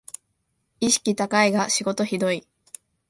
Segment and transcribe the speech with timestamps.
[0.79, 2.47] 意識高いが仕事ひどい